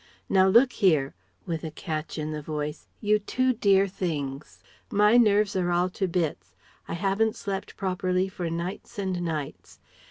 [0.27, 1.13] Now look here,"
[1.45, 4.57] (with a catch in the voice) "you two dear things.
[4.89, 6.55] My nerves are all to bits....
[6.87, 9.79] I haven't slept properly for nights and nights.